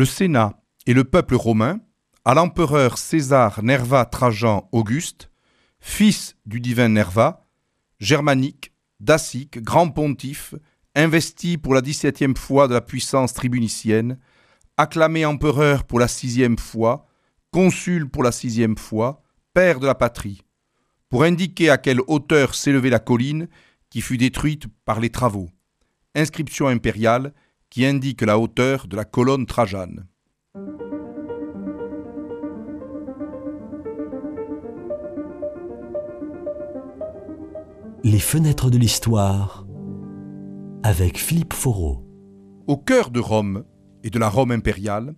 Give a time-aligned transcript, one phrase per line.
[0.00, 1.78] le Sénat et le peuple romain
[2.24, 5.30] à l'empereur César Nerva Trajan Auguste,
[5.78, 7.46] fils du divin Nerva,
[7.98, 10.54] germanique, dacique, grand pontife,
[10.94, 14.18] investi pour la dix-septième fois de la puissance tribunicienne,
[14.78, 17.06] acclamé empereur pour la sixième fois,
[17.50, 19.22] consul pour la sixième fois,
[19.52, 20.40] père de la patrie,
[21.10, 23.48] pour indiquer à quelle hauteur s'élevait la colline
[23.90, 25.50] qui fut détruite par les travaux.
[26.14, 27.34] Inscription impériale
[27.70, 30.06] qui indique la hauteur de la colonne Trajane.
[38.02, 39.66] Les fenêtres de l'histoire
[40.82, 42.04] avec Philippe Foreau.
[42.66, 43.64] Au cœur de Rome
[44.02, 45.14] et de la Rome impériale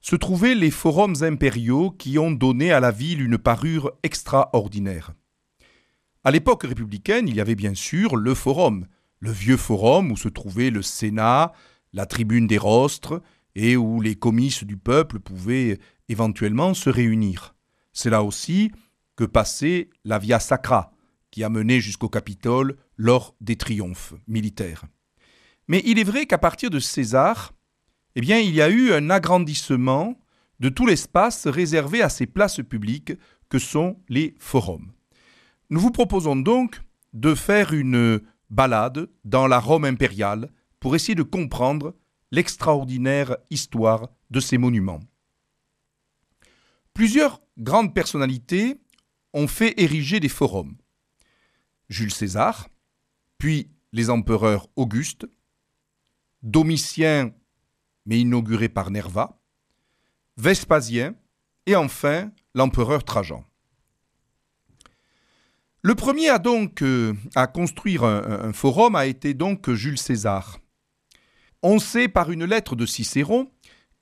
[0.00, 5.12] se trouvaient les forums impériaux qui ont donné à la ville une parure extraordinaire.
[6.24, 8.86] À l'époque républicaine, il y avait bien sûr le forum,
[9.20, 11.52] le vieux forum où se trouvait le Sénat,
[11.94, 13.22] la tribune des rostres,
[13.54, 17.54] et où les comices du peuple pouvaient éventuellement se réunir.
[17.92, 18.72] C'est là aussi
[19.16, 20.92] que passait la Via Sacra,
[21.30, 24.84] qui a mené jusqu'au Capitole lors des triomphes militaires.
[25.68, 27.52] Mais il est vrai qu'à partir de César,
[28.16, 30.18] eh bien, il y a eu un agrandissement
[30.60, 33.12] de tout l'espace réservé à ces places publiques
[33.48, 34.92] que sont les forums.
[35.70, 36.80] Nous vous proposons donc
[37.12, 38.20] de faire une
[38.50, 40.50] balade dans la Rome impériale
[40.84, 41.96] pour essayer de comprendre
[42.30, 45.00] l'extraordinaire histoire de ces monuments.
[46.92, 48.82] Plusieurs grandes personnalités
[49.32, 50.76] ont fait ériger des forums.
[51.88, 52.68] Jules César,
[53.38, 55.26] puis les empereurs Auguste,
[56.42, 57.32] Domitien,
[58.04, 59.40] mais inauguré par Nerva,
[60.36, 61.14] Vespasien
[61.64, 63.42] et enfin l'empereur Trajan.
[65.80, 70.60] Le premier à donc euh, à construire un, forum a été donc Jules César.
[71.66, 73.50] On sait par une lettre de Cicéron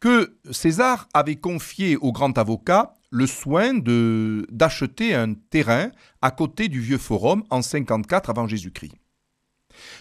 [0.01, 6.81] que César avait confié au grand avocat le soin d'acheter un terrain à côté du
[6.81, 8.97] vieux forum en 54 avant Jésus-Christ.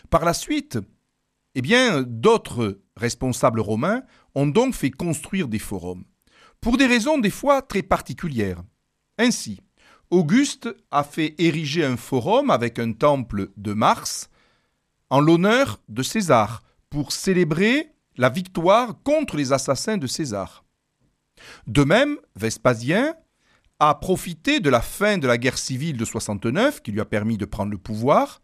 [0.09, 0.79] Par la suite,
[1.53, 4.01] eh bien, d'autres responsables romains
[4.33, 6.05] ont donc fait construire des forums,
[6.61, 8.63] pour des raisons des fois très particulières.
[9.19, 9.61] Ainsi,
[10.09, 14.31] Auguste a fait ériger un forum avec un temple de Mars
[15.11, 20.63] en l'honneur de César, pour célébrer la victoire contre les assassins de César.
[21.66, 23.16] De même, Vespasien
[23.79, 27.38] a profité de la fin de la guerre civile de 69, qui lui a permis
[27.38, 28.41] de prendre le pouvoir,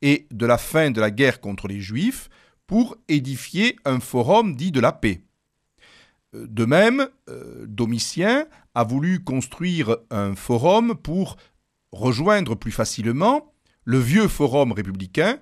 [0.00, 2.30] et de la fin de la guerre contre les Juifs
[2.66, 5.20] pour édifier un forum dit de la paix.
[6.34, 11.36] Euh, de même, euh, Domitien a voulu construire un forum pour
[11.90, 13.52] rejoindre plus facilement
[13.84, 15.38] le vieux forum républicain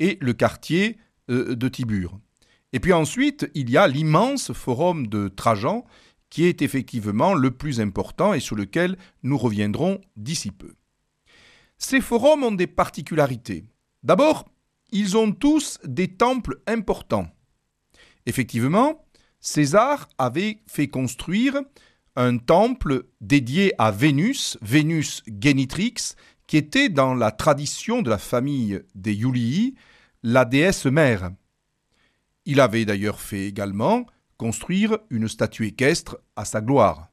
[0.00, 0.98] et le quartier
[1.28, 2.18] de Tibur.
[2.72, 5.84] Et puis ensuite, il y a l'immense forum de Trajan,
[6.28, 10.74] qui est effectivement le plus important et sur lequel nous reviendrons d'ici peu.
[11.78, 13.64] Ces forums ont des particularités.
[14.02, 14.48] D'abord,
[14.90, 17.28] ils ont tous des temples importants.
[18.26, 19.04] Effectivement,
[19.40, 21.60] César avait fait construire
[22.16, 26.14] un temple dédié à Vénus, Vénus Génitrix,
[26.46, 29.74] qui était dans la tradition de la famille des Iulii,
[30.26, 31.32] la déesse mère.
[32.46, 34.06] Il avait d'ailleurs fait également
[34.38, 37.10] construire une statue équestre à sa gloire.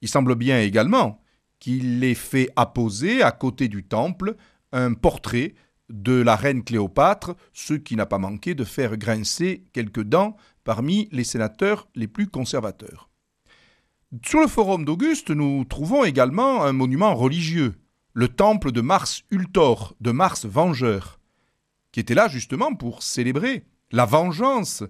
[0.00, 1.20] Il semble bien également
[1.58, 4.36] qu'il ait fait apposer à côté du temple
[4.70, 5.54] un portrait
[5.88, 11.08] de la reine Cléopâtre, ce qui n'a pas manqué de faire grincer quelques dents parmi
[11.10, 13.10] les sénateurs les plus conservateurs.
[14.24, 17.74] Sur le forum d'Auguste, nous trouvons également un monument religieux,
[18.12, 21.19] le temple de Mars Ultor, de Mars Vengeur,
[21.92, 24.84] qui était là justement pour célébrer la vengeance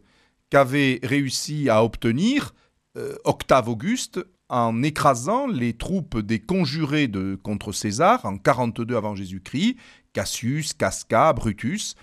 [0.50, 2.55] qu'avait réussi à obtenir
[2.97, 7.10] euh, Octave Auguste en écrasant les troupes des conjurés
[7.43, 9.77] contre César en 42 avant Jésus-Christ,
[10.12, 11.94] Cassius, Casca, Brutus,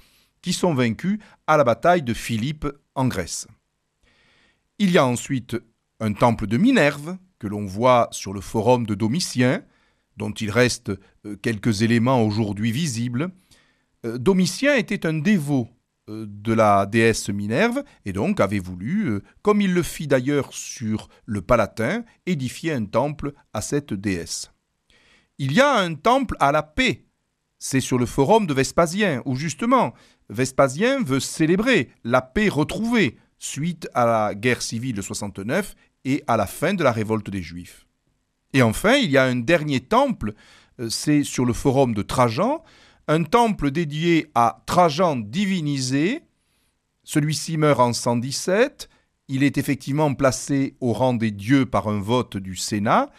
[0.41, 2.65] qui sont vaincus à la bataille de Philippe
[2.95, 3.47] en Grèce.
[4.79, 5.57] Il y a ensuite
[5.99, 9.63] un temple de Minerve que l'on voit sur le forum de Domitien,
[10.15, 10.91] dont il reste
[11.25, 13.29] euh, quelques éléments aujourd'hui visibles.
[14.05, 15.67] Euh, Domitien était un dévot
[16.09, 20.53] euh, de la déesse Minerve, et donc avait voulu, euh, comme il le fit d'ailleurs
[20.53, 24.51] sur le Palatin, édifier un temple à cette déesse.
[25.37, 27.05] Il y a un temple à la paix.
[27.59, 29.93] C'est sur le forum de Vespasien, où justement
[30.29, 36.37] Vespasien veut célébrer la paix retrouvée suite à la guerre civile de 69 et à
[36.37, 37.85] la fin de la révolte des Juifs.
[38.53, 40.33] Et enfin, il y a un dernier temple,
[40.89, 42.63] c'est sur le forum de Trajan,
[43.07, 46.21] un temple dédié à Trajan divinisé.
[47.03, 48.89] Celui-ci meurt en 117
[49.27, 53.09] il est effectivement placé au rang des dieux par un vote du Sénat,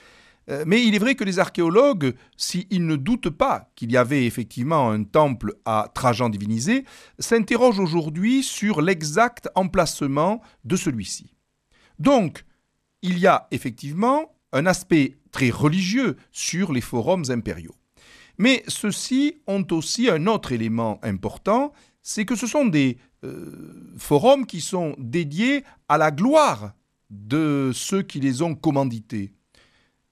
[0.51, 4.25] euh, mais il est vrai que les archéologues, s'ils ne doutent pas qu'il y avait
[4.25, 6.85] effectivement un temple à Trajan divinisé,
[7.19, 11.35] s'interrogent aujourd'hui sur l'exact emplacement de celui-ci.
[11.99, 12.45] Donc,
[13.03, 17.75] il y a effectivement un aspect très religieux sur les forums impériaux.
[18.39, 24.47] Mais ceux-ci ont aussi un autre élément important, c'est que ce sont des euh, forums
[24.47, 26.73] qui sont dédiés à la gloire
[27.11, 29.33] de ceux qui les ont commandités.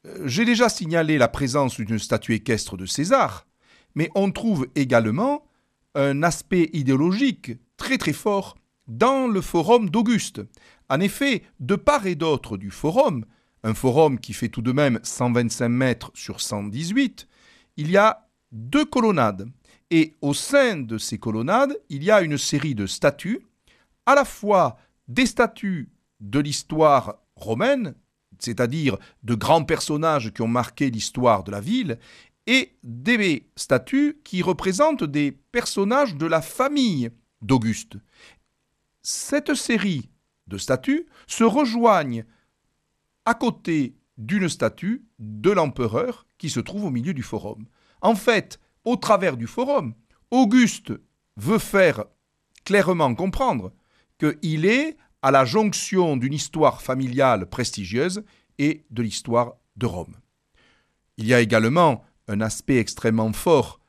[0.07, 3.47] Euh, j'ai déjà signalé la présence d'une statue équestre de César,
[3.95, 5.47] mais on trouve également
[5.95, 8.57] un aspect idéologique très très fort
[8.89, 10.43] dans le forum d'Auguste.
[10.89, 13.25] En effet, de part et d'autre du forum,
[13.63, 17.27] un forum qui fait tout de même 125 mètres sur 118,
[17.77, 19.49] il y a deux colonnades.
[19.91, 23.41] Et au sein de ces colonnades, il y a une série de statues,
[24.05, 24.79] à la fois
[25.09, 25.91] des statues
[26.21, 27.95] de l'histoire romaine,
[28.39, 31.99] c'est-à-dire de grands personnages qui ont marqué l'histoire de la ville,
[32.47, 37.11] et des statues qui représentent des personnages de la famille
[37.43, 37.97] d'Auguste.
[39.03, 40.09] Cette série
[40.47, 42.25] de statues se rejoignent
[43.25, 47.67] à côté d'une statue de l'empereur qui se trouve au milieu du forum.
[48.01, 49.95] En fait, au travers du forum,
[50.31, 50.93] Auguste
[51.37, 52.05] veut faire
[52.65, 53.73] clairement comprendre
[54.19, 58.25] qu'il est à la jonction d'une histoire familiale prestigieuse
[58.59, 60.17] et de l'histoire de Rome.
[61.17, 63.81] Il y a également un aspect extrêmement fort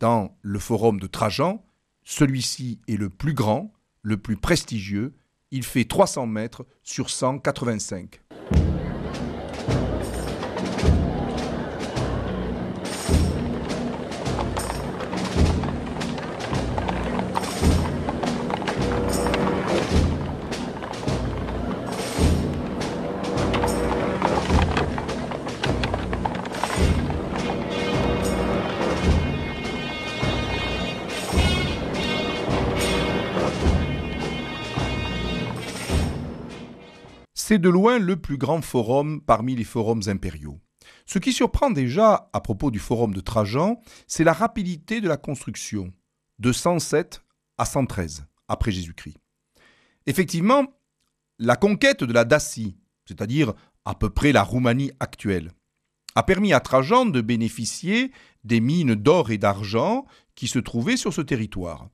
[0.00, 1.64] dans le forum de Trajan.
[2.04, 5.14] Celui-ci est le plus grand, le plus prestigieux.
[5.50, 8.20] Il fait 300 mètres sur 185.
[37.54, 40.58] C'est de loin le plus grand forum parmi les forums impériaux.
[41.06, 45.16] Ce qui surprend déjà à propos du forum de Trajan, c'est la rapidité de la
[45.16, 45.92] construction,
[46.40, 47.22] de 107
[47.56, 49.18] à 113 après Jésus-Christ.
[50.06, 50.64] Effectivement,
[51.38, 53.52] la conquête de la Dacie, c'est-à-dire
[53.84, 55.52] à peu près la Roumanie actuelle,
[56.16, 58.10] a permis à Trajan de bénéficier
[58.42, 61.88] des mines d'or et d'argent qui se trouvaient sur ce territoire.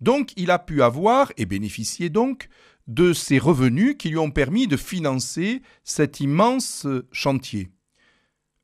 [0.00, 2.48] Donc il a pu avoir et bénéficier donc
[2.86, 7.70] de ces revenus qui lui ont permis de financer cet immense chantier.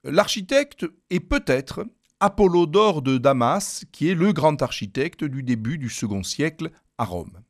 [0.05, 1.85] L'architecte est peut-être
[2.21, 7.41] Apollodore de Damas, qui est le grand architecte du début du second siècle à Rome.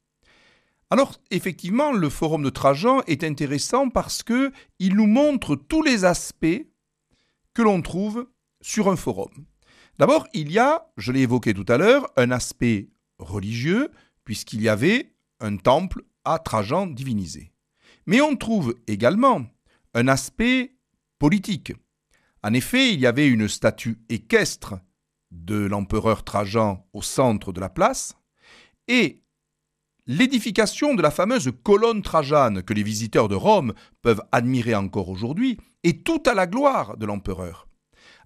[0.90, 6.04] Alors, effectivement, le forum de Trajan est intéressant parce que il nous montre tous les
[6.04, 6.66] aspects
[7.54, 8.28] que l'on trouve
[8.60, 9.30] sur un forum.
[9.98, 13.90] D'abord, il y a, je l'ai évoqué tout à l'heure, un aspect religieux,
[14.24, 17.52] puisqu'il y avait un temple à Trajan divinisé.
[18.06, 19.46] Mais on trouve également
[19.94, 20.76] un aspect
[21.18, 21.72] politique.
[22.42, 24.74] En effet, il y avait une statue équestre
[25.30, 28.16] de l'empereur Trajan au centre de la place,
[28.88, 29.22] et
[30.06, 35.58] l'édification de la fameuse colonne trajane que les visiteurs de Rome peuvent admirer encore aujourd'hui
[35.84, 37.68] est tout à la gloire de l'empereur.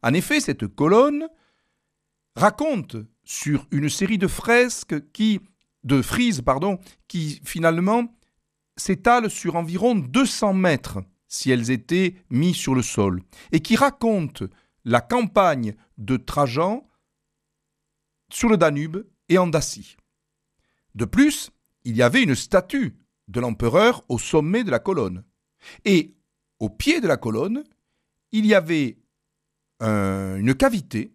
[0.02, 1.28] En effet, cette colonne
[2.36, 5.40] raconte sur une série de fresques qui
[5.84, 8.12] de frises pardon, qui finalement
[8.76, 10.98] s'étalent sur environ 200 mètres
[11.28, 13.22] si elles étaient mises sur le sol,
[13.52, 14.46] et qui racontent
[14.84, 16.86] la campagne de Trajan
[18.30, 19.96] sur le Danube et en Dacie.
[20.94, 21.50] De plus,
[21.84, 22.96] il y avait une statue
[23.28, 25.24] de l'empereur au sommet de la colonne.
[25.84, 26.14] Et
[26.60, 27.64] au pied de la colonne,
[28.32, 28.98] il y avait
[29.80, 31.14] une cavité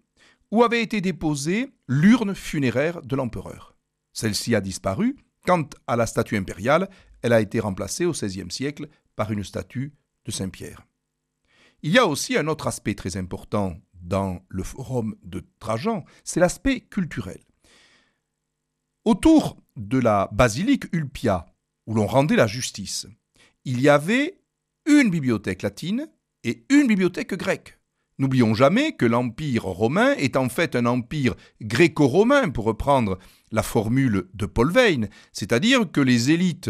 [0.51, 3.75] où avait été déposée l'urne funéraire de l'empereur.
[4.13, 5.17] Celle-ci a disparu.
[5.45, 6.89] Quant à la statue impériale,
[7.21, 9.93] elle a été remplacée au XVIe siècle par une statue
[10.25, 10.85] de Saint-Pierre.
[11.81, 16.39] Il y a aussi un autre aspect très important dans le forum de Trajan, c'est
[16.39, 17.39] l'aspect culturel.
[19.05, 21.45] Autour de la basilique Ulpia,
[21.87, 23.07] où l'on rendait la justice,
[23.65, 24.39] il y avait
[24.85, 26.09] une bibliothèque latine
[26.43, 27.78] et une bibliothèque grecque.
[28.19, 33.17] N'oublions jamais que l'Empire romain est en fait un empire gréco-romain, pour reprendre
[33.51, 36.69] la formule de Paul Veyne, c'est-à-dire que les élites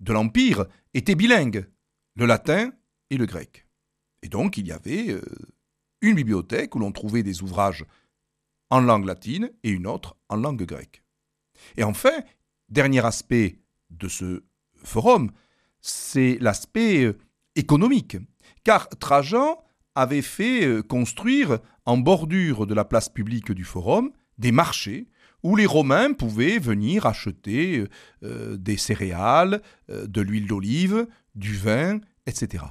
[0.00, 1.66] de l'Empire étaient bilingues,
[2.14, 2.72] le latin
[3.10, 3.66] et le grec.
[4.22, 5.20] Et donc il y avait euh,
[6.00, 7.84] une bibliothèque où l'on trouvait des ouvrages
[8.70, 11.02] en langue latine et une autre en langue grecque.
[11.76, 12.22] Et enfin,
[12.70, 13.60] dernier aspect
[13.90, 14.42] de ce
[14.82, 15.30] forum,
[15.82, 17.18] c'est l'aspect euh,
[17.54, 18.16] économique,
[18.64, 19.62] car Trajan
[19.96, 25.08] avait fait euh, construire en bordure de la place publique du Forum des marchés
[25.42, 27.84] où les Romains pouvaient venir acheter
[28.22, 32.64] euh, des céréales, de l'huile d'olive, du vin, etc.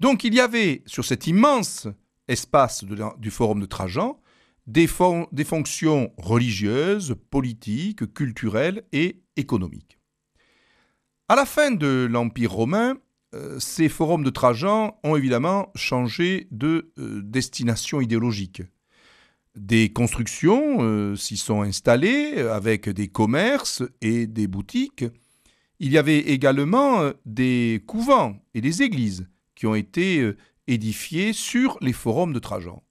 [0.00, 1.88] Donc il y avait sur cet immense
[2.28, 4.18] espace du Forum de Trajan
[4.66, 9.98] des, fonctions religieuses, politiques, culturelles et économiques.
[11.28, 12.98] À la fin de l'Empire romain, euh,
[13.58, 18.62] ces forums de Trajan ont évidemment changé de euh, destination idéologique.
[19.54, 25.04] Des constructions euh, s'y sont installées avec des commerces et des boutiques.
[25.80, 30.32] Il y avait également des couvents et des églises qui ont été
[30.66, 32.82] édifiés sur les forums de Trajan.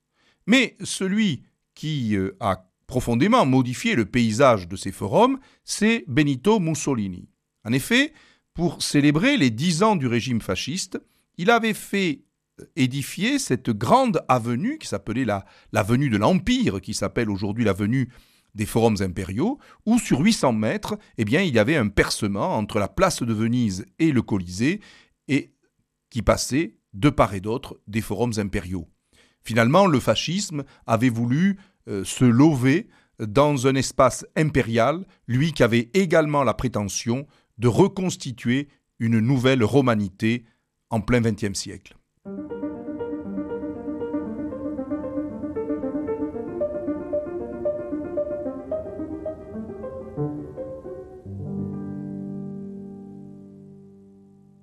[0.46, 7.28] Mais celui qui a profondément modifié le paysage de ces forums, c'est Benito Mussolini.
[7.64, 8.14] En effet,
[8.56, 11.00] pour célébrer les dix ans du régime fasciste,
[11.38, 12.22] il avait fait
[12.60, 15.28] euh, édifier cette grande avenue qui s'appelait
[15.72, 18.10] l'avenue de l'Empire, qui s'appelle aujourd'hui l'avenue
[18.56, 22.80] des forums impériaux, où sur 800 mètres, eh bien, il y avait un percement entre
[22.80, 24.80] la place de Venise et le Colisée,
[25.28, 25.52] et
[26.10, 28.88] qui passait de part et d'autre des forums impériaux.
[29.44, 31.60] Finalement, le fascisme avait voulu
[31.90, 32.88] euh, se lever
[33.20, 38.68] dans un espace impérial, lui qui avait également la prétention de reconstituer
[39.00, 40.46] une nouvelle romanité
[40.90, 41.96] en plein XXe siècle.